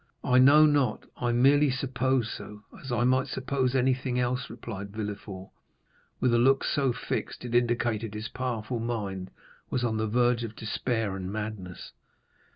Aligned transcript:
"I 0.23 0.39
know 0.39 0.65
not; 0.65 1.03
I 1.15 1.31
merely 1.31 1.69
suppose 1.69 2.31
so, 2.33 2.63
as 2.81 2.91
I 2.91 3.03
might 3.03 3.27
suppose 3.27 3.75
anything 3.75 4.19
else," 4.19 4.49
replied 4.49 4.89
Villefort 4.89 5.51
with 6.19 6.33
a 6.33 6.39
look 6.39 6.63
so 6.63 6.91
fixed, 6.91 7.45
it 7.45 7.53
indicated 7.53 8.13
that 8.13 8.17
his 8.17 8.27
powerful 8.27 8.79
mind 8.79 9.29
was 9.69 9.83
on 9.83 9.97
the 9.97 10.07
verge 10.07 10.43
of 10.43 10.55
despair 10.55 11.15
and 11.15 11.31
madness. 11.31 11.91